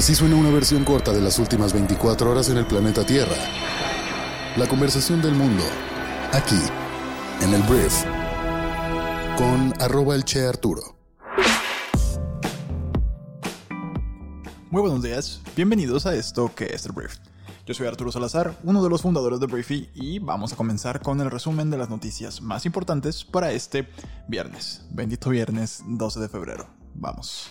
Así 0.00 0.14
suena 0.14 0.34
una 0.34 0.48
versión 0.48 0.82
corta 0.82 1.12
de 1.12 1.20
las 1.20 1.38
últimas 1.38 1.74
24 1.74 2.30
horas 2.30 2.48
en 2.48 2.56
el 2.56 2.64
planeta 2.64 3.04
Tierra. 3.04 3.36
La 4.56 4.66
conversación 4.66 5.20
del 5.20 5.34
mundo, 5.34 5.62
aquí, 6.32 6.58
en 7.42 7.52
el 7.52 7.62
Brief, 7.64 7.92
con 9.36 9.74
arroba 9.78 10.14
el 10.14 10.24
Che 10.24 10.46
Arturo. 10.46 10.96
Muy 14.70 14.80
buenos 14.80 15.02
días, 15.02 15.42
bienvenidos 15.54 16.06
a 16.06 16.14
esto 16.14 16.50
que 16.54 16.72
es 16.72 16.86
el 16.86 16.92
Brief. 16.92 17.18
Yo 17.66 17.74
soy 17.74 17.86
Arturo 17.86 18.10
Salazar, 18.10 18.58
uno 18.62 18.82
de 18.82 18.88
los 18.88 19.02
fundadores 19.02 19.38
de 19.38 19.48
Briefy, 19.48 19.90
y 19.94 20.18
vamos 20.18 20.54
a 20.54 20.56
comenzar 20.56 21.02
con 21.02 21.20
el 21.20 21.30
resumen 21.30 21.68
de 21.68 21.76
las 21.76 21.90
noticias 21.90 22.40
más 22.40 22.64
importantes 22.64 23.22
para 23.22 23.52
este 23.52 23.86
viernes. 24.28 24.80
Bendito 24.88 25.28
viernes 25.28 25.82
12 25.86 26.20
de 26.20 26.28
febrero. 26.30 26.70
Vamos. 26.94 27.50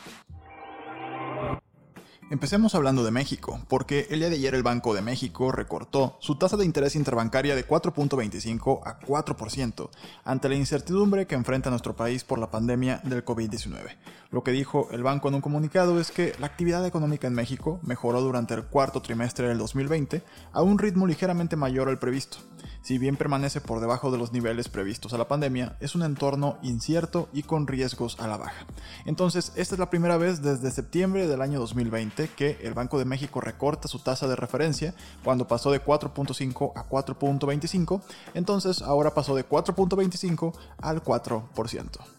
Empecemos 2.31 2.75
hablando 2.75 3.03
de 3.03 3.09
México, 3.09 3.59
porque 3.67 4.05
el 4.11 4.19
día 4.19 4.29
de 4.29 4.35
ayer 4.35 4.53
el 4.53 4.61
Banco 4.61 4.93
de 4.93 5.01
México 5.01 5.51
recortó 5.51 6.15
su 6.19 6.35
tasa 6.35 6.57
de 6.57 6.65
interés 6.65 6.95
interbancaria 6.95 7.55
de 7.55 7.67
4.25 7.67 8.81
a 8.85 8.99
4% 8.99 9.89
ante 10.25 10.47
la 10.47 10.53
incertidumbre 10.53 11.25
que 11.25 11.33
enfrenta 11.33 11.71
nuestro 11.71 11.95
país 11.95 12.23
por 12.23 12.37
la 12.37 12.51
pandemia 12.51 13.01
del 13.03 13.25
COVID-19. 13.25 13.97
Lo 14.29 14.43
que 14.43 14.51
dijo 14.51 14.89
el 14.91 15.01
banco 15.01 15.29
en 15.29 15.35
un 15.35 15.41
comunicado 15.41 15.99
es 15.99 16.11
que 16.11 16.35
la 16.39 16.45
actividad 16.45 16.85
económica 16.85 17.25
en 17.25 17.33
México 17.33 17.79
mejoró 17.81 18.21
durante 18.21 18.53
el 18.53 18.65
cuarto 18.65 19.01
trimestre 19.01 19.47
del 19.47 19.57
2020 19.57 20.21
a 20.53 20.61
un 20.61 20.77
ritmo 20.77 21.07
ligeramente 21.07 21.55
mayor 21.55 21.89
al 21.89 21.97
previsto. 21.97 22.37
Si 22.81 22.97
bien 22.97 23.17
permanece 23.17 23.61
por 23.61 23.79
debajo 23.79 24.11
de 24.11 24.17
los 24.17 24.31
niveles 24.31 24.69
previstos 24.69 25.13
a 25.13 25.17
la 25.17 25.27
pandemia, 25.27 25.77
es 25.79 25.95
un 25.95 26.03
entorno 26.03 26.57
incierto 26.61 27.29
y 27.33 27.43
con 27.43 27.67
riesgos 27.67 28.19
a 28.19 28.27
la 28.27 28.37
baja. 28.37 28.65
Entonces, 29.05 29.51
esta 29.55 29.75
es 29.75 29.79
la 29.79 29.89
primera 29.89 30.17
vez 30.17 30.41
desde 30.41 30.71
septiembre 30.71 31.27
del 31.27 31.41
año 31.41 31.59
2020 31.59 32.29
que 32.29 32.57
el 32.61 32.73
Banco 32.73 32.99
de 32.99 33.05
México 33.05 33.41
recorta 33.41 33.87
su 33.87 33.99
tasa 33.99 34.27
de 34.27 34.35
referencia 34.35 34.93
cuando 35.23 35.47
pasó 35.47 35.71
de 35.71 35.83
4.5 35.83 36.73
a 36.75 36.87
4.25, 36.89 38.01
entonces 38.33 38.81
ahora 38.81 39.13
pasó 39.13 39.35
de 39.35 39.47
4.25 39.47 40.53
al 40.81 41.03
4%. 41.03 42.18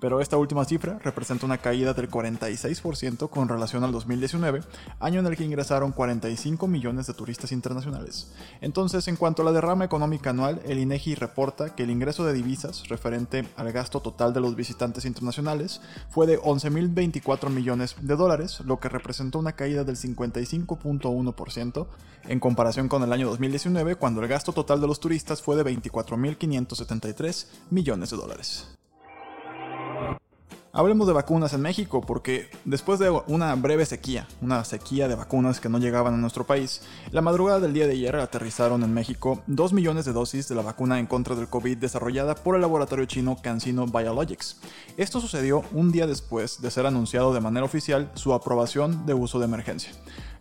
pero 0.00 0.20
esta 0.20 0.36
última 0.38 0.64
cifra 0.64 0.98
representa 1.04 1.46
una 1.46 1.58
caída 1.58 1.92
del 1.92 2.10
46% 2.10 3.28
con 3.28 3.48
relación 3.48 3.84
al 3.84 3.92
2019, 3.92 4.62
año 4.98 5.20
en 5.20 5.26
el 5.26 5.36
que 5.36 5.44
ingresaron 5.44 5.92
45 5.92 6.66
millones 6.66 7.06
de 7.06 7.14
turistas 7.14 7.52
internacionales. 7.52 8.32
Entonces, 8.60 9.06
en 9.08 9.16
cuanto 9.16 9.42
a 9.42 9.44
la 9.44 9.52
derrama 9.52 9.84
económica 9.84 10.30
anual, 10.30 10.60
el 10.64 10.78
INEGI 10.78 11.14
reporta 11.14 11.74
que 11.74 11.82
el 11.82 11.90
ingreso 11.90 12.24
de 12.24 12.32
divisas 12.32 12.88
referente 12.88 13.46
al 13.56 13.70
gasto 13.72 14.00
total 14.00 14.32
de 14.32 14.40
los 14.40 14.56
visitantes 14.56 15.04
internacionales 15.04 15.80
fue 16.08 16.26
de 16.26 16.40
11.024 16.40 17.50
millones 17.50 17.96
de 18.00 18.16
dólares, 18.16 18.60
lo 18.64 18.80
que 18.80 18.88
representó 18.88 19.38
una 19.38 19.52
caída 19.52 19.84
del 19.84 19.96
55.1% 19.96 21.86
en 22.24 22.40
comparación 22.40 22.88
con 22.88 23.02
el 23.02 23.12
año 23.12 23.28
2019, 23.28 23.96
cuando 23.96 24.22
el 24.22 24.28
gasto 24.28 24.52
total 24.52 24.80
de 24.80 24.86
los 24.86 25.00
turistas 25.00 25.42
fue 25.42 25.56
de 25.56 25.64
24.573 25.64 27.46
millones 27.70 28.10
de 28.10 28.16
dólares. 28.16 28.79
Hablemos 30.72 31.08
de 31.08 31.12
vacunas 31.12 31.52
en 31.52 31.62
México, 31.62 32.00
porque 32.00 32.48
después 32.64 33.00
de 33.00 33.10
una 33.10 33.52
breve 33.56 33.84
sequía, 33.84 34.28
una 34.40 34.64
sequía 34.64 35.08
de 35.08 35.16
vacunas 35.16 35.58
que 35.58 35.68
no 35.68 35.78
llegaban 35.78 36.14
a 36.14 36.16
nuestro 36.16 36.46
país, 36.46 36.82
la 37.10 37.22
madrugada 37.22 37.58
del 37.58 37.72
día 37.72 37.88
de 37.88 37.94
ayer 37.94 38.14
aterrizaron 38.14 38.84
en 38.84 38.94
México 38.94 39.42
2 39.48 39.72
millones 39.72 40.04
de 40.04 40.12
dosis 40.12 40.46
de 40.46 40.54
la 40.54 40.62
vacuna 40.62 41.00
en 41.00 41.06
contra 41.06 41.34
del 41.34 41.48
COVID 41.48 41.76
desarrollada 41.78 42.36
por 42.36 42.54
el 42.54 42.60
laboratorio 42.60 43.04
chino 43.06 43.36
CanSino 43.42 43.86
Biologics. 43.86 44.60
Esto 44.96 45.20
sucedió 45.20 45.64
un 45.72 45.90
día 45.90 46.06
después 46.06 46.62
de 46.62 46.70
ser 46.70 46.86
anunciado 46.86 47.34
de 47.34 47.40
manera 47.40 47.66
oficial 47.66 48.08
su 48.14 48.32
aprobación 48.32 49.06
de 49.06 49.14
uso 49.14 49.40
de 49.40 49.46
emergencia. 49.46 49.90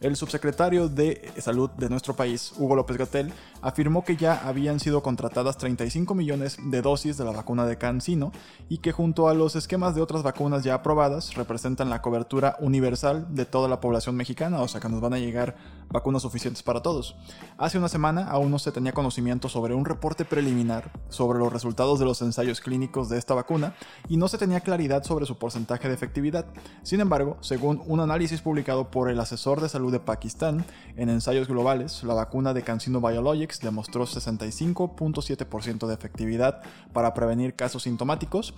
El 0.02 0.16
subsecretario 0.16 0.88
de 0.88 1.30
Salud 1.40 1.70
de 1.72 1.90
nuestro 1.90 2.16
país, 2.16 2.54
Hugo 2.58 2.78
López 2.78 2.96
Gatel, 2.96 3.34
afirmó 3.62 4.06
que 4.06 4.16
ya 4.16 4.48
habían 4.48 4.80
sido 4.80 5.04
contratadas 5.04 5.58
35 5.58 6.16
millones 6.16 6.58
de 6.64 6.82
dosis 6.82 7.18
de 7.18 7.26
la 7.26 7.32
vacuna 7.32 7.66
de 7.66 7.78
CanSino 7.78 8.32
y 8.70 8.78
que 8.78 8.94
junto 8.94 9.28
a 9.28 9.34
los 9.34 9.58
esquemas 9.58 9.96
de 9.96 10.02
otras 10.02 10.19
vacunas 10.24 10.64
ya 10.64 10.76
aprobadas 10.76 11.36
representan 11.36 11.90
la 11.90 12.02
cobertura 12.02 12.56
universal 12.60 13.28
de 13.30 13.46
toda 13.46 13.68
la 13.68 13.80
población 13.80 14.16
mexicana, 14.16 14.62
o 14.62 14.68
sea 14.68 14.82
que 14.82 14.90
nos 14.90 15.02
van 15.02 15.14
a 15.14 15.20
llegar 15.20 15.56
vacunas 15.90 16.22
suficientes 16.22 16.64
para 16.64 16.82
todos. 16.82 17.16
Hace 17.58 17.78
una 17.78 17.90
semana 17.90 18.30
aún 18.30 18.52
no 18.52 18.60
se 18.60 18.72
tenía 18.72 18.94
conocimiento 18.94 19.50
sobre 19.50 19.74
un 19.74 19.86
reporte 19.86 20.26
preliminar 20.26 20.92
sobre 21.10 21.40
los 21.40 21.52
resultados 21.52 22.00
de 22.00 22.06
los 22.06 22.22
ensayos 22.22 22.62
clínicos 22.62 23.10
de 23.10 23.18
esta 23.18 23.34
vacuna 23.34 23.76
y 24.08 24.18
no 24.18 24.28
se 24.28 24.38
tenía 24.38 24.62
claridad 24.62 25.04
sobre 25.04 25.26
su 25.26 25.38
porcentaje 25.38 25.88
de 25.88 25.94
efectividad. 25.94 26.46
Sin 26.84 27.00
embargo, 27.00 27.38
según 27.42 27.82
un 27.88 28.00
análisis 28.00 28.42
publicado 28.42 28.92
por 28.92 29.10
el 29.10 29.20
asesor 29.20 29.62
de 29.62 29.70
salud 29.70 29.92
de 29.92 30.00
Pakistán, 30.00 30.66
en 30.96 31.10
ensayos 31.10 31.48
globales, 31.48 32.04
la 32.04 32.14
vacuna 32.14 32.54
de 32.54 32.64
CanSino 32.64 33.02
Biologics 33.02 33.60
demostró 33.60 34.06
65.7% 34.06 35.88
de 35.88 35.94
efectividad 35.94 36.62
para 36.94 37.14
prevenir 37.14 37.56
casos 37.56 37.84
sintomáticos 37.84 38.54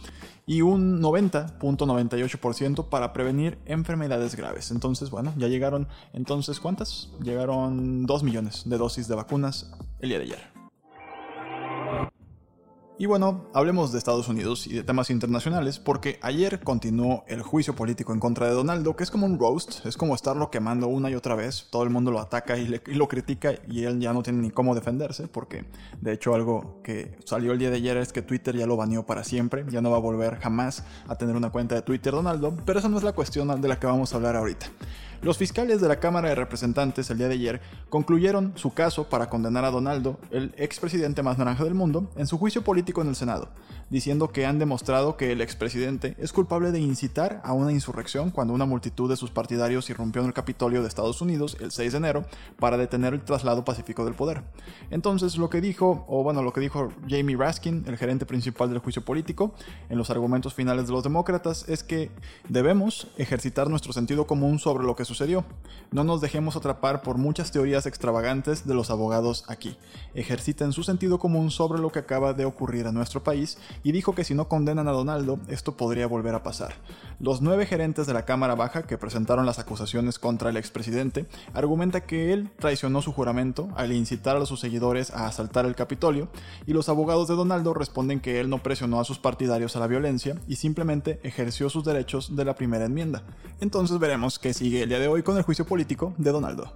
y 0.46 0.62
un 0.62 1.00
90.98% 1.60 2.90
para 2.90 3.14
prevenir 3.14 3.58
enfermedades 3.66 4.36
graves. 4.36 4.72
Entonces, 4.72 5.10
bueno, 5.10 5.34
ya 5.38 5.48
llegaron, 5.48 5.88
entonces, 6.14 6.60
¿cuántas? 6.60 7.10
Llegaron 7.22 8.06
2 8.06 8.24
millones 8.24 8.64
de 8.66 8.78
dosis 8.78 9.08
de 9.08 9.16
vacunas 9.16 9.72
el 10.00 10.10
día 10.10 10.20
de 10.20 10.26
ayer. 10.26 10.61
Y 13.02 13.08
bueno, 13.08 13.48
hablemos 13.56 13.92
de 13.92 13.98
Estados 13.98 14.28
Unidos 14.28 14.68
y 14.68 14.76
de 14.76 14.84
temas 14.84 15.10
internacionales, 15.10 15.80
porque 15.80 16.20
ayer 16.22 16.60
continuó 16.60 17.24
el 17.28 17.42
juicio 17.42 17.76
político 17.76 18.14
en 18.14 18.20
contra 18.20 18.46
de 18.46 18.54
Donaldo, 18.54 18.96
que 18.96 19.04
es 19.04 19.10
como 19.10 19.26
un 19.26 19.40
roast, 19.40 19.84
es 19.88 19.98
como 19.98 20.14
estarlo 20.14 20.52
quemando 20.52 20.86
una 20.86 21.10
y 21.10 21.16
otra 21.16 21.34
vez, 21.34 21.68
todo 21.72 21.82
el 21.82 21.90
mundo 21.90 22.12
lo 22.12 22.20
ataca 22.20 22.60
y, 22.60 22.68
lo 22.68 23.08
critica 23.08 23.56
y 23.68 23.86
él 23.86 24.00
ya 24.00 24.14
no 24.14 24.22
tiene 24.22 24.44
ni 24.44 24.52
cómo 24.52 24.76
defenderse, 24.76 25.28
porque 25.28 25.66
de 26.00 26.14
hecho 26.14 26.36
algo 26.36 26.80
que 26.84 27.18
salió 27.26 27.54
el 27.54 27.58
día 27.58 27.72
de 27.72 27.78
ayer 27.78 27.98
es 27.98 28.14
que 28.14 28.22
Twitter 28.22 28.56
ya 28.56 28.68
lo 28.68 28.78
baneó 28.78 29.04
para 29.04 29.24
siempre, 29.24 29.66
ya 29.72 29.82
no 29.82 29.90
va 29.90 29.98
a 29.98 30.02
volver 30.02 30.38
jamás 30.38 30.84
a 31.08 31.16
tener 31.16 31.36
una 31.36 31.50
cuenta 31.50 31.74
de 31.74 31.82
Twitter 31.82 32.14
Donaldo, 32.14 32.56
pero 32.68 32.78
esa 32.78 32.88
no 32.88 33.00
es 33.00 33.04
la 33.04 33.14
cuestión 33.14 33.60
de 33.62 33.68
la 33.68 33.80
que 33.80 33.88
vamos 33.88 34.14
a 34.14 34.18
hablar 34.18 34.36
ahorita. 34.36 34.68
Los 35.24 35.38
fiscales 35.38 35.80
de 35.80 35.88
la 35.88 36.00
Cámara 36.00 36.30
de 36.30 36.36
Representantes 36.36 37.12
el 37.12 37.20
día 37.20 37.28
de 37.28 37.36
ayer 37.36 37.62
concluyeron 37.90 38.54
su 38.56 38.74
caso 38.74 39.08
para 39.08 39.30
condenar 39.30 39.66
a 39.66 39.70
Donaldo, 39.70 40.20
el 40.32 40.52
expresidente 40.58 41.22
más 41.22 41.38
naranja 41.38 41.64
del 41.64 41.76
mundo, 41.76 42.10
en 42.16 42.26
su 42.26 42.40
juicio 42.40 42.64
político 42.64 43.04
en 43.04 43.10
el 43.10 43.16
Senado, 43.16 43.50
diciendo 43.92 44.32
que 44.32 44.48
han 44.48 44.58
demostrado 44.58 45.18
que 45.18 45.32
el 45.32 45.42
expresidente 45.42 46.16
es 46.18 46.34
culpable 46.34 46.72
de 46.72 46.80
incitar 46.80 47.40
a 47.44 47.54
una 47.54 47.72
insurrección 47.72 48.32
cuando 48.32 48.56
una 48.56 48.66
multitud 48.66 49.08
de 49.12 49.16
sus 49.16 49.30
partidarios 49.30 49.92
irrumpió 49.92 50.24
en 50.24 50.30
el 50.30 50.34
Capitolio 50.34 50.82
de 50.82 50.88
Estados 50.88 51.22
Unidos 51.22 51.56
el 51.60 51.70
6 51.70 51.92
de 51.92 51.98
enero 52.00 52.26
para 52.58 52.78
detener 52.78 53.14
el 53.14 53.22
traslado 53.22 53.64
pacífico 53.64 54.06
del 54.06 54.16
poder. 54.16 54.42
Entonces, 54.90 55.38
lo 55.38 55.52
que 55.52 55.62
dijo, 55.62 56.04
o 56.08 56.24
bueno, 56.24 56.42
lo 56.42 56.52
que 56.52 56.62
dijo 56.62 56.90
Jamie 57.08 57.38
Raskin, 57.38 57.84
el 57.86 57.98
gerente 57.98 58.26
principal 58.26 58.70
del 58.70 58.80
juicio 58.80 59.06
político, 59.06 59.54
en 59.88 60.00
los 60.00 60.10
argumentos 60.10 60.56
finales 60.56 60.88
de 60.88 60.94
los 60.94 61.04
demócratas, 61.04 61.70
es 61.70 61.84
que 61.84 62.10
debemos 62.50 63.08
ejercitar 63.18 63.70
nuestro 63.70 63.94
sentido 63.94 64.26
común 64.26 64.58
sobre 64.58 64.84
lo 64.84 64.96
que 64.96 65.11
sucedió. 65.12 65.44
No 65.92 66.06
nos 66.06 66.22
dejemos 66.22 66.56
atrapar 66.56 67.02
por 67.02 67.18
muchas 67.18 67.52
teorías 67.52 67.86
extravagantes 67.86 68.66
de 68.66 68.74
los 68.74 68.90
abogados 68.90 69.44
aquí. 69.50 69.76
Ejerciten 70.16 70.72
su 70.72 70.84
sentido 70.84 71.20
común 71.20 71.52
sobre 71.52 71.82
lo 71.82 71.92
que 71.92 72.00
acaba 72.00 72.34
de 72.34 72.46
ocurrir 72.46 72.88
en 72.88 72.94
nuestro 72.94 73.24
país 73.24 73.58
y 73.84 73.92
dijo 73.92 74.16
que 74.16 74.24
si 74.24 74.34
no 74.34 74.48
condenan 74.48 74.88
a 74.88 74.94
Donaldo, 74.94 75.40
esto 75.50 75.76
podría 75.76 76.08
volver 76.08 76.34
a 76.34 76.44
pasar. 76.44 76.76
Los 77.20 77.42
nueve 77.42 77.66
gerentes 77.66 78.08
de 78.08 78.14
la 78.14 78.24
Cámara 78.24 78.56
Baja 78.56 78.84
que 78.84 78.98
presentaron 78.98 79.46
las 79.46 79.60
acusaciones 79.60 80.18
contra 80.18 80.50
el 80.50 80.56
expresidente 80.56 81.26
argumenta 81.54 82.06
que 82.06 82.32
él 82.32 82.50
traicionó 82.58 83.02
su 83.02 83.12
juramento 83.12 83.68
al 83.76 83.92
incitar 83.92 84.38
a 84.38 84.46
sus 84.46 84.62
seguidores 84.62 85.12
a 85.12 85.28
asaltar 85.28 85.66
el 85.66 85.76
Capitolio 85.76 86.30
y 86.66 86.72
los 86.72 86.88
abogados 86.88 87.28
de 87.28 87.36
Donaldo 87.36 87.74
responden 87.74 88.22
que 88.22 88.40
él 88.40 88.50
no 88.50 88.64
presionó 88.64 89.02
a 89.02 89.04
sus 89.04 89.20
partidarios 89.20 89.76
a 89.76 89.80
la 89.80 89.88
violencia 89.88 90.38
y 90.48 90.56
simplemente 90.56 91.20
ejerció 91.24 91.70
sus 91.70 91.84
derechos 91.84 92.36
de 92.38 92.46
la 92.46 92.56
primera 92.56 92.86
enmienda. 92.86 93.24
Entonces 93.60 94.00
veremos 94.00 94.40
qué 94.40 94.54
sigue 94.54 94.84
el 94.84 94.90
hoy 95.08 95.24
con 95.24 95.38
el 95.38 95.44
juicio 95.44 95.66
político 95.66 96.14
de 96.18 96.32
Donaldo. 96.32 96.74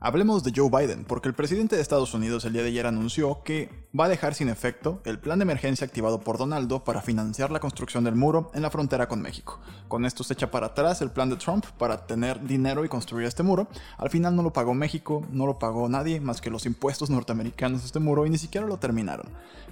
Hablemos 0.00 0.44
de 0.44 0.52
Joe 0.54 0.70
Biden, 0.70 1.04
porque 1.04 1.26
el 1.26 1.34
presidente 1.34 1.74
de 1.74 1.82
Estados 1.82 2.14
Unidos 2.14 2.44
el 2.44 2.52
día 2.52 2.62
de 2.62 2.68
ayer 2.68 2.86
anunció 2.86 3.42
que 3.42 3.68
va 3.98 4.04
a 4.04 4.08
dejar 4.08 4.32
sin 4.34 4.48
efecto 4.48 5.02
el 5.04 5.18
plan 5.18 5.40
de 5.40 5.42
emergencia 5.42 5.84
activado 5.84 6.20
por 6.20 6.38
Donaldo 6.38 6.84
para 6.84 7.02
financiar 7.02 7.50
la 7.50 7.58
construcción 7.58 8.04
del 8.04 8.14
muro 8.14 8.52
en 8.54 8.62
la 8.62 8.70
frontera 8.70 9.08
con 9.08 9.20
México. 9.20 9.58
Con 9.88 10.04
esto 10.04 10.22
se 10.22 10.34
echa 10.34 10.52
para 10.52 10.66
atrás 10.66 11.02
el 11.02 11.10
plan 11.10 11.30
de 11.30 11.36
Trump 11.36 11.66
para 11.78 12.06
tener 12.06 12.40
dinero 12.46 12.84
y 12.84 12.88
construir 12.88 13.26
este 13.26 13.42
muro. 13.42 13.66
Al 13.96 14.08
final 14.08 14.36
no 14.36 14.44
lo 14.44 14.52
pagó 14.52 14.72
México, 14.72 15.26
no 15.32 15.46
lo 15.46 15.58
pagó 15.58 15.88
nadie 15.88 16.20
más 16.20 16.40
que 16.40 16.50
los 16.50 16.64
impuestos 16.64 17.10
norteamericanos 17.10 17.80
de 17.80 17.86
este 17.86 17.98
muro 17.98 18.24
y 18.24 18.30
ni 18.30 18.38
siquiera 18.38 18.68
lo 18.68 18.76
terminaron. 18.76 19.26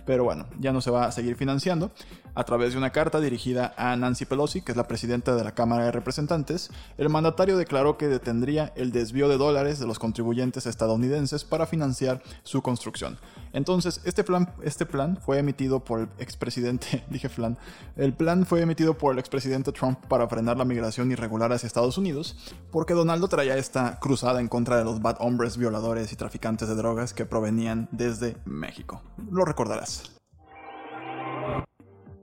Pero 0.07 0.25
bueno, 0.25 0.47
ya 0.59 0.73
no 0.73 0.81
se 0.81 0.91
va 0.91 1.07
a 1.07 1.13
seguir 1.13 1.37
financiando. 1.37 1.93
A 2.37 2.45
través 2.45 2.73
de 2.73 2.79
una 2.79 2.91
carta 2.91 3.19
dirigida 3.19 3.73
a 3.79 3.97
Nancy 3.97 4.27
Pelosi, 4.27 4.61
que 4.61 4.73
es 4.73 4.77
la 4.77 4.87
presidenta 4.87 5.35
de 5.35 5.43
la 5.43 5.53
Cámara 5.53 5.87
de 5.87 5.93
Representantes, 5.93 6.71
el 6.99 7.09
mandatario 7.09 7.57
declaró 7.57 7.97
que 7.97 8.09
detendría 8.09 8.75
el 8.77 8.93
desvío 8.93 9.31
de 9.31 9.39
dólares 9.39 9.79
de 9.79 9.87
los 9.87 9.99
contribuyentes 9.99 10.67
estadounidenses 10.67 11.45
para 11.45 11.65
financiar 11.67 12.23
su 12.43 12.61
construcción. 12.61 13.19
Entonces, 13.55 14.03
este 14.05 14.23
plan, 14.23 14.53
este 14.63 14.85
plan 14.85 15.17
fue 15.17 15.39
emitido 15.39 15.81
por 15.81 16.01
el 16.01 16.09
expresidente, 16.19 17.07
dije 17.11 17.31
plan, 17.31 17.57
el 17.97 18.13
plan 18.13 18.45
fue 18.45 18.61
emitido 18.61 18.99
por 18.99 19.15
el 19.15 19.19
expresidente 19.19 19.73
Trump 19.73 19.99
para 20.07 20.29
frenar 20.29 20.59
la 20.59 20.67
migración 20.67 21.11
irregular 21.11 21.55
hacia 21.55 21.67
Estados 21.67 21.97
Unidos, 21.97 22.37
porque 22.71 22.93
Donaldo 22.93 23.29
traía 23.29 23.57
esta 23.57 23.99
cruzada 23.99 24.43
en 24.43 24.49
contra 24.49 24.77
de 24.77 24.85
los 24.85 25.01
bad 25.01 25.17
hombres, 25.21 25.57
violadores 25.57 26.13
y 26.13 26.17
traficantes 26.17 26.69
de 26.69 26.75
drogas 26.75 27.15
que 27.15 27.25
provenían 27.25 27.89
desde 27.93 28.37
México. 28.45 29.01
Lo 29.31 29.47
recordarás. 29.47 30.16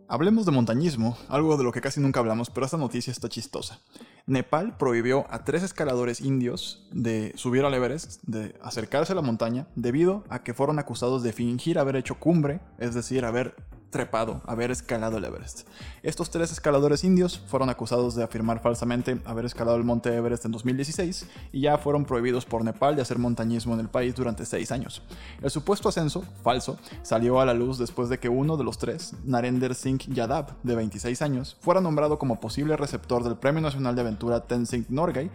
Hablemos 0.08 0.46
de 0.46 0.52
montañismo, 0.52 1.18
algo 1.30 1.58
de 1.58 1.64
lo 1.64 1.72
que 1.72 1.82
casi 1.82 2.00
nunca 2.00 2.20
hablamos, 2.20 2.50
pero 2.50 2.66
esta 2.66 2.78
noticia 2.78 3.12
está 3.12 3.30
chistosa. 3.30 3.80
Nepal 4.26 4.78
prohibió 4.78 5.26
a 5.30 5.44
tres 5.44 5.64
escaladores 5.64 6.22
indios 6.22 6.88
de 6.92 7.34
subir 7.36 7.64
al 7.64 7.74
Everest, 7.74 8.22
de 8.24 8.56
acercarse 8.62 9.14
a 9.14 9.16
la 9.16 9.22
montaña, 9.22 9.68
debido 9.76 10.24
a 10.30 10.44
que 10.44 10.54
fueron 10.54 10.78
acusados 10.78 11.24
de 11.24 11.34
fingir 11.34 11.80
haber 11.80 11.96
hecho 11.96 12.20
cumbre, 12.20 12.60
es 12.80 12.94
decir, 12.94 13.26
haber 13.26 13.56
trepado, 13.94 14.42
haber 14.46 14.72
escalado 14.72 15.18
el 15.18 15.24
Everest. 15.24 15.62
Estos 16.02 16.30
tres 16.30 16.52
escaladores 16.52 17.06
indios 17.06 17.40
fueron 17.48 17.70
acusados 17.70 18.16
de 18.16 18.24
afirmar 18.24 18.60
falsamente 18.60 19.22
haber 19.24 19.46
escalado 19.46 19.78
el 19.78 19.86
monte 19.86 20.14
Everest 20.14 20.44
en 20.44 20.52
2016 20.52 21.30
y 21.54 21.62
ya 21.62 21.78
fueron 21.78 22.04
prohibidos 22.04 22.44
por 22.44 22.66
Nepal 22.66 22.98
de 22.98 23.04
hacer 23.04 23.20
montañismo 23.20 23.74
en 23.74 23.80
el 23.80 23.88
país 23.88 24.14
durante 24.14 24.46
seis 24.46 24.74
años. 24.74 25.02
El 25.42 25.50
supuesto 25.50 25.88
ascenso, 25.88 26.26
falso, 26.44 26.78
salió 27.04 27.40
a 27.40 27.46
la 27.46 27.54
luz 27.54 27.78
después 27.78 28.10
de 28.10 28.20
que 28.20 28.28
uno 28.28 28.58
de 28.58 28.66
los 28.66 28.78
tres, 28.78 29.14
Narender 29.24 29.76
Singh 29.76 30.14
Yadav, 30.14 30.62
de 30.64 30.76
26 30.76 31.22
años, 31.22 31.56
fuera 31.62 31.80
nombrado 31.80 32.20
como 32.20 32.42
posible 32.42 32.76
receptor 32.76 33.24
del 33.24 33.38
Premio 33.38 33.62
Nacional 33.62 33.96
de 33.96 34.02
Aventura 34.02 34.42
Tenzing 34.42 34.88
Norgay 34.90 35.32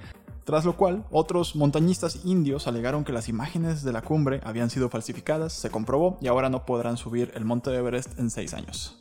tras 0.49 0.65
lo 0.65 0.79
cual, 0.79 1.05
otros 1.11 1.57
montañistas 1.57 2.25
indios 2.25 2.67
alegaron 2.67 3.05
que 3.05 3.13
las 3.13 3.29
imágenes 3.29 3.83
de 3.83 3.93
la 3.93 4.01
cumbre 4.01 4.41
habían 4.45 4.71
sido 4.71 4.89
falsificadas, 4.89 5.53
se 5.53 5.69
comprobó 5.69 6.17
y 6.23 6.27
ahora 6.29 6.49
no 6.49 6.65
podrán 6.65 6.97
subir 6.97 7.31
el 7.35 7.45
monte 7.45 7.71
Everest 7.75 8.19
en 8.19 8.31
seis 8.31 8.55
años. 8.55 8.99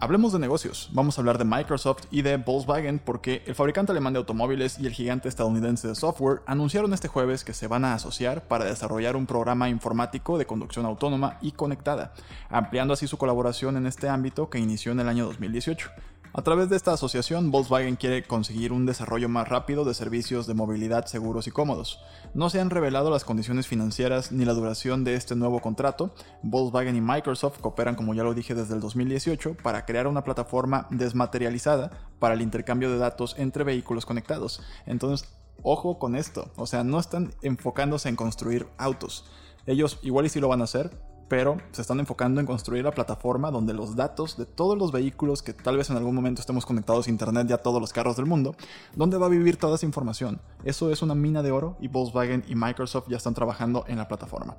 Hablemos 0.00 0.32
de 0.32 0.40
negocios. 0.40 0.90
Vamos 0.92 1.16
a 1.16 1.20
hablar 1.20 1.38
de 1.38 1.44
Microsoft 1.44 2.06
y 2.10 2.22
de 2.22 2.38
Volkswagen 2.38 2.98
porque 2.98 3.42
el 3.46 3.54
fabricante 3.54 3.92
alemán 3.92 4.14
de 4.14 4.18
automóviles 4.18 4.80
y 4.80 4.86
el 4.86 4.92
gigante 4.92 5.28
estadounidense 5.28 5.86
de 5.86 5.94
software 5.94 6.42
anunciaron 6.46 6.92
este 6.92 7.06
jueves 7.06 7.44
que 7.44 7.54
se 7.54 7.68
van 7.68 7.84
a 7.84 7.94
asociar 7.94 8.48
para 8.48 8.64
desarrollar 8.64 9.14
un 9.14 9.26
programa 9.26 9.68
informático 9.68 10.38
de 10.38 10.46
conducción 10.46 10.86
autónoma 10.86 11.38
y 11.40 11.52
conectada, 11.52 12.14
ampliando 12.48 12.94
así 12.94 13.06
su 13.06 13.16
colaboración 13.16 13.76
en 13.76 13.86
este 13.86 14.08
ámbito 14.08 14.50
que 14.50 14.58
inició 14.58 14.90
en 14.90 15.00
el 15.00 15.08
año 15.08 15.24
2018. 15.26 15.90
A 16.38 16.42
través 16.42 16.68
de 16.68 16.76
esta 16.76 16.92
asociación, 16.92 17.50
Volkswagen 17.50 17.96
quiere 17.96 18.22
conseguir 18.22 18.72
un 18.72 18.86
desarrollo 18.86 19.28
más 19.28 19.48
rápido 19.48 19.84
de 19.84 19.92
servicios 19.92 20.46
de 20.46 20.54
movilidad 20.54 21.06
seguros 21.06 21.48
y 21.48 21.50
cómodos. 21.50 21.98
No 22.32 22.48
se 22.48 22.60
han 22.60 22.70
revelado 22.70 23.10
las 23.10 23.24
condiciones 23.24 23.66
financieras 23.66 24.30
ni 24.30 24.44
la 24.44 24.52
duración 24.52 25.02
de 25.02 25.14
este 25.14 25.34
nuevo 25.34 25.60
contrato. 25.60 26.14
Volkswagen 26.44 26.94
y 26.94 27.00
Microsoft 27.00 27.58
cooperan, 27.58 27.96
como 27.96 28.14
ya 28.14 28.22
lo 28.22 28.34
dije, 28.34 28.54
desde 28.54 28.74
el 28.74 28.80
2018 28.80 29.56
para 29.64 29.84
crear 29.84 30.06
una 30.06 30.22
plataforma 30.22 30.86
desmaterializada 30.90 31.90
para 32.20 32.34
el 32.34 32.42
intercambio 32.42 32.88
de 32.92 32.98
datos 32.98 33.34
entre 33.36 33.64
vehículos 33.64 34.06
conectados. 34.06 34.62
Entonces, 34.86 35.28
ojo 35.64 35.98
con 35.98 36.14
esto. 36.14 36.52
O 36.54 36.68
sea, 36.68 36.84
no 36.84 37.00
están 37.00 37.34
enfocándose 37.42 38.08
en 38.08 38.14
construir 38.14 38.68
autos. 38.78 39.24
Ellos 39.66 39.98
igual 40.02 40.26
y 40.26 40.28
sí 40.28 40.38
lo 40.38 40.46
van 40.46 40.60
a 40.60 40.64
hacer, 40.64 40.92
pero 41.28 41.58
se 41.72 41.82
están 41.82 42.00
enfocando 42.00 42.40
en 42.40 42.46
construir 42.46 42.84
la 42.84 42.90
plataforma 42.90 43.50
donde 43.50 43.74
los 43.74 43.94
datos 43.94 44.36
de 44.36 44.46
todos 44.46 44.76
los 44.76 44.92
vehículos 44.92 45.42
que 45.42 45.52
tal 45.52 45.76
vez 45.76 45.90
en 45.90 45.96
algún 45.96 46.14
momento 46.14 46.40
estemos 46.40 46.66
conectados 46.66 47.06
a 47.06 47.10
internet 47.10 47.46
ya 47.46 47.58
todos 47.58 47.80
los 47.80 47.92
carros 47.92 48.16
del 48.16 48.26
mundo, 48.26 48.54
donde 48.94 49.18
va 49.18 49.26
a 49.26 49.30
vivir 49.30 49.56
toda 49.56 49.76
esa 49.76 49.86
información. 49.86 50.40
Eso 50.64 50.90
es 50.90 51.02
una 51.02 51.14
mina 51.14 51.42
de 51.42 51.50
oro 51.50 51.76
y 51.80 51.88
Volkswagen 51.88 52.44
y 52.48 52.54
Microsoft 52.54 53.08
ya 53.08 53.16
están 53.16 53.34
trabajando 53.34 53.84
en 53.86 53.98
la 53.98 54.08
plataforma. 54.08 54.56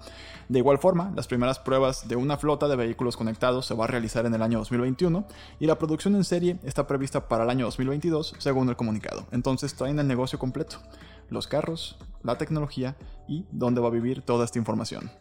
De 0.47 0.59
igual 0.59 0.77
forma, 0.77 1.11
las 1.15 1.27
primeras 1.27 1.59
pruebas 1.59 2.07
de 2.07 2.15
una 2.15 2.37
flota 2.37 2.67
de 2.67 2.75
vehículos 2.75 3.17
conectados 3.17 3.65
se 3.65 3.73
va 3.73 3.85
a 3.85 3.87
realizar 3.87 4.25
en 4.25 4.33
el 4.33 4.41
año 4.41 4.59
2021 4.59 5.25
y 5.59 5.65
la 5.65 5.77
producción 5.77 6.15
en 6.15 6.23
serie 6.23 6.59
está 6.63 6.87
prevista 6.87 7.27
para 7.27 7.43
el 7.43 7.49
año 7.49 7.65
2022 7.65 8.35
según 8.37 8.69
el 8.69 8.75
comunicado. 8.75 9.25
Entonces 9.31 9.73
traen 9.73 9.99
el 9.99 10.07
negocio 10.07 10.39
completo, 10.39 10.77
los 11.29 11.47
carros, 11.47 11.97
la 12.23 12.37
tecnología 12.37 12.95
y 13.27 13.45
dónde 13.51 13.81
va 13.81 13.87
a 13.87 13.91
vivir 13.91 14.21
toda 14.21 14.45
esta 14.45 14.59
información. 14.59 15.11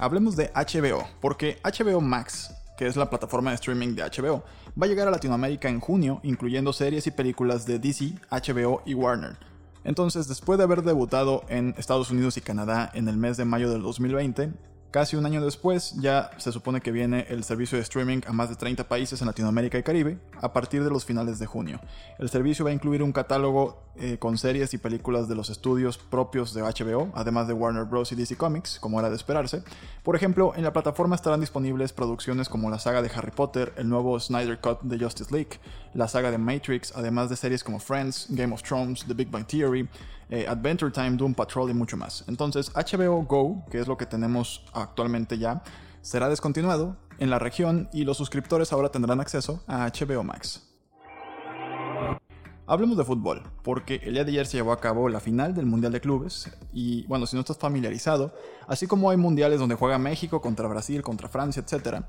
Hablemos 0.00 0.36
de 0.36 0.52
HBO, 0.54 1.04
porque 1.20 1.58
HBO 1.64 2.00
Max, 2.00 2.54
que 2.78 2.86
es 2.86 2.96
la 2.96 3.10
plataforma 3.10 3.50
de 3.50 3.56
streaming 3.56 3.96
de 3.96 4.04
HBO, 4.04 4.44
va 4.80 4.86
a 4.86 4.88
llegar 4.88 5.08
a 5.08 5.10
Latinoamérica 5.10 5.68
en 5.68 5.80
junio, 5.80 6.20
incluyendo 6.22 6.72
series 6.72 7.08
y 7.08 7.10
películas 7.10 7.66
de 7.66 7.80
DC, 7.80 8.14
HBO 8.30 8.80
y 8.86 8.94
Warner. 8.94 9.36
Entonces, 9.82 10.28
después 10.28 10.56
de 10.56 10.62
haber 10.62 10.82
debutado 10.82 11.42
en 11.48 11.74
Estados 11.78 12.12
Unidos 12.12 12.36
y 12.36 12.42
Canadá 12.42 12.92
en 12.94 13.08
el 13.08 13.16
mes 13.16 13.36
de 13.36 13.44
mayo 13.44 13.70
del 13.70 13.82
2020, 13.82 14.52
Casi 14.90 15.16
un 15.16 15.26
año 15.26 15.44
después 15.44 15.94
ya 16.00 16.30
se 16.38 16.50
supone 16.50 16.80
que 16.80 16.90
viene 16.92 17.26
el 17.28 17.44
servicio 17.44 17.76
de 17.76 17.82
streaming 17.82 18.20
a 18.26 18.32
más 18.32 18.48
de 18.48 18.56
30 18.56 18.88
países 18.88 19.20
en 19.20 19.26
Latinoamérica 19.26 19.78
y 19.78 19.82
Caribe 19.82 20.18
a 20.40 20.54
partir 20.54 20.82
de 20.82 20.88
los 20.88 21.04
finales 21.04 21.38
de 21.38 21.44
junio. 21.44 21.78
El 22.18 22.30
servicio 22.30 22.64
va 22.64 22.70
a 22.70 22.74
incluir 22.74 23.02
un 23.02 23.12
catálogo 23.12 23.82
eh, 23.96 24.16
con 24.18 24.38
series 24.38 24.72
y 24.72 24.78
películas 24.78 25.28
de 25.28 25.34
los 25.34 25.50
estudios 25.50 25.98
propios 25.98 26.54
de 26.54 26.62
HBO, 26.62 27.10
además 27.14 27.48
de 27.48 27.52
Warner 27.52 27.84
Bros. 27.84 28.12
y 28.12 28.14
DC 28.14 28.36
Comics, 28.36 28.78
como 28.80 28.98
era 28.98 29.10
de 29.10 29.16
esperarse. 29.16 29.62
Por 30.02 30.16
ejemplo, 30.16 30.54
en 30.56 30.64
la 30.64 30.72
plataforma 30.72 31.16
estarán 31.16 31.40
disponibles 31.40 31.92
producciones 31.92 32.48
como 32.48 32.70
la 32.70 32.78
saga 32.78 33.02
de 33.02 33.10
Harry 33.14 33.32
Potter, 33.32 33.74
el 33.76 33.90
nuevo 33.90 34.18
Snyder 34.18 34.58
Cut 34.58 34.80
de 34.82 34.98
Justice 34.98 35.30
League, 35.34 35.58
la 35.92 36.08
saga 36.08 36.30
de 36.30 36.38
Matrix, 36.38 36.94
además 36.96 37.28
de 37.28 37.36
series 37.36 37.62
como 37.62 37.78
Friends, 37.78 38.26
Game 38.30 38.54
of 38.54 38.62
Thrones, 38.62 39.04
The 39.06 39.12
Big 39.12 39.30
Bang 39.30 39.46
Theory, 39.46 39.86
eh, 40.30 40.46
Adventure 40.48 40.90
Time, 40.90 41.12
Doom 41.12 41.34
Patrol 41.34 41.70
y 41.70 41.74
mucho 41.74 41.96
más. 41.96 42.24
Entonces, 42.28 42.70
HBO 42.74 43.22
Go, 43.22 43.64
que 43.70 43.78
es 43.78 43.88
lo 43.88 43.96
que 43.96 44.06
tenemos 44.06 44.64
actualmente 44.72 45.38
ya, 45.38 45.62
será 46.02 46.28
descontinuado 46.28 46.96
en 47.18 47.30
la 47.30 47.38
región 47.38 47.88
y 47.92 48.04
los 48.04 48.16
suscriptores 48.16 48.72
ahora 48.72 48.90
tendrán 48.90 49.20
acceso 49.20 49.62
a 49.66 49.88
HBO 49.88 50.22
Max. 50.22 50.67
Hablemos 52.70 52.98
de 52.98 53.04
fútbol, 53.04 53.44
porque 53.62 53.98
el 54.04 54.12
día 54.12 54.24
de 54.24 54.30
ayer 54.30 54.46
se 54.46 54.58
llevó 54.58 54.72
a 54.72 54.78
cabo 54.78 55.08
la 55.08 55.20
final 55.20 55.54
del 55.54 55.64
Mundial 55.64 55.90
de 55.90 56.02
Clubes 56.02 56.50
y 56.70 57.06
bueno, 57.06 57.24
si 57.24 57.34
no 57.34 57.40
estás 57.40 57.56
familiarizado, 57.56 58.34
así 58.66 58.86
como 58.86 59.08
hay 59.08 59.16
mundiales 59.16 59.58
donde 59.58 59.74
juega 59.74 59.96
México 59.96 60.42
contra 60.42 60.68
Brasil, 60.68 61.00
contra 61.00 61.30
Francia, 61.30 61.64
etc., 61.66 62.02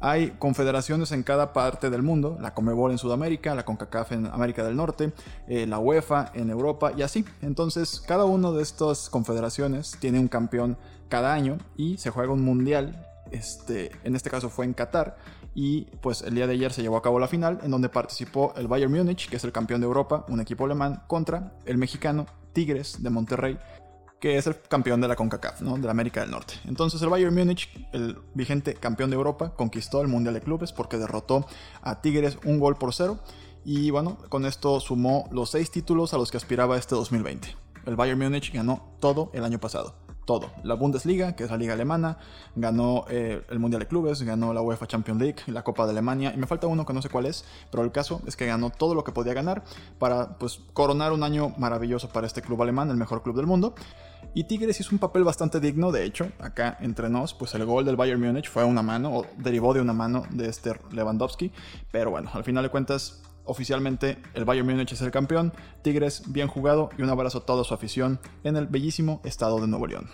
hay 0.00 0.30
confederaciones 0.38 1.12
en 1.12 1.22
cada 1.22 1.52
parte 1.52 1.90
del 1.90 2.02
mundo, 2.02 2.38
la 2.40 2.54
Comebol 2.54 2.92
en 2.92 2.98
Sudamérica, 2.98 3.54
la 3.54 3.66
CONCACAF 3.66 4.12
en 4.12 4.24
América 4.24 4.64
del 4.64 4.74
Norte, 4.74 5.12
eh, 5.48 5.66
la 5.66 5.78
UEFA 5.80 6.30
en 6.32 6.48
Europa 6.48 6.92
y 6.96 7.02
así. 7.02 7.26
Entonces, 7.42 8.00
cada 8.00 8.24
una 8.24 8.50
de 8.52 8.62
estas 8.62 9.10
confederaciones 9.10 9.98
tiene 10.00 10.18
un 10.18 10.28
campeón 10.28 10.78
cada 11.10 11.34
año 11.34 11.58
y 11.76 11.98
se 11.98 12.08
juega 12.08 12.32
un 12.32 12.42
mundial 12.42 13.06
este, 13.30 13.90
en 14.04 14.14
este 14.16 14.30
caso 14.30 14.48
fue 14.48 14.64
en 14.64 14.74
Qatar, 14.74 15.16
y 15.56 15.86
pues 16.02 16.20
el 16.20 16.34
día 16.34 16.46
de 16.46 16.52
ayer 16.52 16.70
se 16.70 16.82
llevó 16.82 16.98
a 16.98 17.02
cabo 17.02 17.18
la 17.18 17.28
final 17.28 17.60
en 17.62 17.70
donde 17.70 17.88
participó 17.88 18.52
el 18.58 18.68
Bayern 18.68 18.92
Múnich, 18.92 19.26
que 19.30 19.36
es 19.36 19.44
el 19.44 19.52
campeón 19.52 19.80
de 19.80 19.86
Europa, 19.86 20.26
un 20.28 20.38
equipo 20.38 20.66
alemán, 20.66 21.02
contra 21.06 21.54
el 21.64 21.78
mexicano 21.78 22.26
Tigres 22.52 23.02
de 23.02 23.08
Monterrey, 23.08 23.58
que 24.20 24.36
es 24.36 24.46
el 24.46 24.60
campeón 24.60 25.00
de 25.00 25.08
la 25.08 25.16
CONCACAF, 25.16 25.62
¿no? 25.62 25.78
de 25.78 25.84
la 25.84 25.92
América 25.92 26.20
del 26.20 26.30
Norte. 26.30 26.52
Entonces 26.66 27.00
el 27.00 27.08
Bayern 27.08 27.34
Múnich, 27.34 27.70
el 27.92 28.18
vigente 28.34 28.74
campeón 28.74 29.08
de 29.08 29.16
Europa, 29.16 29.54
conquistó 29.56 30.02
el 30.02 30.08
Mundial 30.08 30.34
de 30.34 30.42
Clubes 30.42 30.74
porque 30.74 30.98
derrotó 30.98 31.46
a 31.80 32.02
Tigres 32.02 32.36
un 32.44 32.60
gol 32.60 32.76
por 32.76 32.92
cero. 32.92 33.18
Y 33.64 33.90
bueno, 33.90 34.18
con 34.28 34.44
esto 34.44 34.78
sumó 34.80 35.26
los 35.32 35.50
seis 35.50 35.70
títulos 35.70 36.12
a 36.12 36.18
los 36.18 36.30
que 36.30 36.36
aspiraba 36.36 36.76
este 36.76 36.94
2020. 36.94 37.56
El 37.86 37.96
Bayern 37.96 38.18
Múnich 38.18 38.52
ganó 38.52 38.94
todo 39.00 39.30
el 39.32 39.42
año 39.42 39.58
pasado 39.58 40.05
todo. 40.26 40.50
La 40.62 40.74
Bundesliga, 40.74 41.34
que 41.34 41.44
es 41.44 41.50
la 41.50 41.56
liga 41.56 41.72
alemana, 41.72 42.18
ganó 42.54 43.04
eh, 43.08 43.42
el 43.48 43.58
Mundial 43.58 43.80
de 43.80 43.86
Clubes, 43.86 44.22
ganó 44.22 44.52
la 44.52 44.60
UEFA 44.60 44.86
Champions 44.86 45.20
League, 45.20 45.36
la 45.46 45.62
Copa 45.62 45.86
de 45.86 45.92
Alemania, 45.92 46.32
y 46.34 46.36
me 46.36 46.46
falta 46.46 46.66
uno 46.66 46.84
que 46.84 46.92
no 46.92 47.00
sé 47.00 47.08
cuál 47.08 47.26
es, 47.26 47.44
pero 47.70 47.82
el 47.84 47.92
caso 47.92 48.20
es 48.26 48.36
que 48.36 48.44
ganó 48.44 48.70
todo 48.70 48.94
lo 48.94 49.04
que 49.04 49.12
podía 49.12 49.32
ganar 49.32 49.62
para 49.98 50.36
pues 50.36 50.60
coronar 50.74 51.12
un 51.12 51.22
año 51.22 51.54
maravilloso 51.56 52.08
para 52.08 52.26
este 52.26 52.42
club 52.42 52.60
alemán, 52.60 52.90
el 52.90 52.96
mejor 52.96 53.22
club 53.22 53.36
del 53.36 53.46
mundo. 53.46 53.74
Y 54.34 54.44
Tigres 54.44 54.78
hizo 54.80 54.90
un 54.92 54.98
papel 54.98 55.24
bastante 55.24 55.60
digno, 55.60 55.92
de 55.92 56.04
hecho, 56.04 56.30
acá 56.40 56.76
entre 56.80 57.08
nos, 57.08 57.32
pues 57.32 57.54
el 57.54 57.64
gol 57.64 57.84
del 57.84 57.96
Bayern 57.96 58.20
Múnich 58.20 58.50
fue 58.50 58.64
una 58.64 58.82
mano, 58.82 59.16
o 59.16 59.26
derivó 59.38 59.72
de 59.72 59.80
una 59.80 59.92
mano 59.92 60.24
de 60.30 60.48
este 60.48 60.78
Lewandowski, 60.90 61.52
pero 61.90 62.10
bueno, 62.10 62.30
al 62.34 62.44
final 62.44 62.64
de 62.64 62.70
cuentas 62.70 63.22
Oficialmente 63.46 64.18
el 64.34 64.44
Bayern 64.44 64.66
Múnich 64.66 64.92
es 64.92 65.00
el 65.00 65.10
campeón, 65.10 65.52
Tigres 65.82 66.24
bien 66.26 66.48
jugado 66.48 66.90
y 66.98 67.02
un 67.02 67.10
abrazo 67.10 67.38
a 67.38 67.46
toda 67.46 67.64
su 67.64 67.74
afición 67.74 68.20
en 68.44 68.56
el 68.56 68.66
bellísimo 68.66 69.20
estado 69.24 69.60
de 69.60 69.68
Nuevo 69.68 69.86
León. 69.86 70.08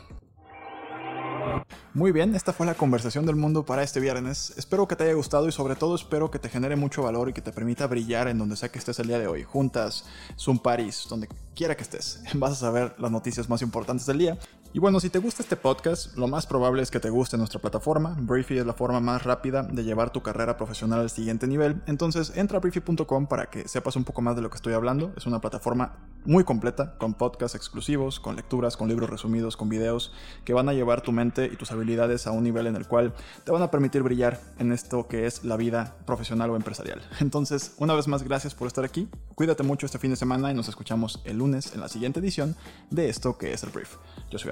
Muy 1.94 2.12
bien, 2.12 2.34
esta 2.34 2.52
fue 2.52 2.66
la 2.66 2.74
conversación 2.74 3.26
del 3.26 3.36
mundo 3.36 3.66
para 3.66 3.82
este 3.82 4.00
viernes. 4.00 4.54
Espero 4.56 4.88
que 4.88 4.96
te 4.96 5.04
haya 5.04 5.12
gustado 5.12 5.48
y 5.48 5.52
sobre 5.52 5.76
todo 5.76 5.94
espero 5.94 6.30
que 6.30 6.38
te 6.38 6.48
genere 6.48 6.76
mucho 6.76 7.02
valor 7.02 7.28
y 7.28 7.32
que 7.32 7.42
te 7.42 7.52
permita 7.52 7.86
brillar 7.86 8.28
en 8.28 8.38
donde 8.38 8.56
sea 8.56 8.70
que 8.70 8.78
estés 8.78 8.98
el 8.98 9.08
día 9.08 9.18
de 9.18 9.26
hoy. 9.26 9.42
Juntas, 9.42 10.06
Zoom 10.38 10.58
Paris, 10.58 11.06
donde 11.08 11.28
quiera 11.54 11.76
que 11.76 11.82
estés. 11.82 12.22
Vas 12.34 12.52
a 12.52 12.56
saber 12.56 12.94
las 12.98 13.10
noticias 13.10 13.48
más 13.48 13.62
importantes 13.62 14.06
del 14.06 14.18
día. 14.18 14.38
Y 14.74 14.78
bueno, 14.78 15.00
si 15.00 15.10
te 15.10 15.18
gusta 15.18 15.42
este 15.42 15.56
podcast, 15.56 16.16
lo 16.16 16.28
más 16.28 16.46
probable 16.46 16.82
es 16.82 16.90
que 16.90 16.98
te 16.98 17.10
guste 17.10 17.36
nuestra 17.36 17.60
plataforma. 17.60 18.16
Briefy 18.18 18.56
es 18.56 18.64
la 18.64 18.72
forma 18.72 19.00
más 19.00 19.22
rápida 19.22 19.62
de 19.64 19.84
llevar 19.84 20.14
tu 20.14 20.22
carrera 20.22 20.56
profesional 20.56 21.00
al 21.00 21.10
siguiente 21.10 21.46
nivel. 21.46 21.82
Entonces 21.86 22.32
entra 22.36 22.56
a 22.56 22.60
briefy.com 22.60 23.26
para 23.26 23.50
que 23.50 23.68
sepas 23.68 23.96
un 23.96 24.04
poco 24.04 24.22
más 24.22 24.34
de 24.34 24.40
lo 24.40 24.48
que 24.48 24.56
estoy 24.56 24.72
hablando. 24.72 25.12
Es 25.14 25.26
una 25.26 25.42
plataforma 25.42 25.98
muy 26.24 26.44
completa, 26.44 26.96
con 26.96 27.12
podcasts 27.12 27.54
exclusivos, 27.54 28.18
con 28.18 28.34
lecturas, 28.34 28.78
con 28.78 28.88
libros 28.88 29.10
resumidos, 29.10 29.58
con 29.58 29.68
videos 29.68 30.10
que 30.44 30.54
van 30.54 30.70
a 30.70 30.72
llevar 30.72 31.02
tu 31.02 31.12
mente 31.12 31.50
y 31.52 31.56
tus 31.56 31.70
habilidades 31.70 32.26
a 32.26 32.30
un 32.30 32.42
nivel 32.42 32.66
en 32.66 32.76
el 32.76 32.86
cual 32.86 33.12
te 33.44 33.52
van 33.52 33.60
a 33.60 33.70
permitir 33.70 34.02
brillar 34.02 34.40
en 34.58 34.72
esto 34.72 35.06
que 35.06 35.26
es 35.26 35.44
la 35.44 35.58
vida 35.58 35.96
profesional 36.06 36.48
o 36.48 36.56
empresarial. 36.56 37.02
Entonces, 37.20 37.74
una 37.76 37.92
vez 37.92 38.08
más, 38.08 38.22
gracias 38.22 38.54
por 38.54 38.68
estar 38.68 38.84
aquí. 38.84 39.06
Cuídate 39.34 39.64
mucho 39.64 39.84
este 39.84 39.98
fin 39.98 40.12
de 40.12 40.16
semana 40.16 40.50
y 40.50 40.54
nos 40.54 40.68
escuchamos 40.68 41.20
el 41.24 41.36
lunes 41.36 41.74
en 41.74 41.80
la 41.80 41.88
siguiente 41.88 42.20
edición 42.20 42.56
de 42.90 43.10
esto 43.10 43.36
que 43.36 43.52
es 43.52 43.62
el 43.64 43.70
brief. 43.70 43.96
Yo 44.30 44.38
soy 44.38 44.50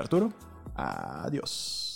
Adiós. 0.74 1.89